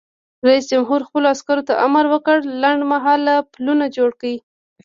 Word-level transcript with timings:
رئیس 0.47 0.65
جمهور 0.71 1.01
خپلو 1.07 1.25
عسکرو 1.35 1.63
ته 1.67 1.73
امر 1.85 2.05
وکړ؛ 2.09 2.37
لنډمهاله 2.61 3.35
پلونه 3.53 3.85
جوړ 3.95 4.09
کړئ! 4.19 4.35